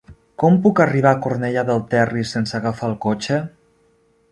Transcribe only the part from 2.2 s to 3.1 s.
sense agafar el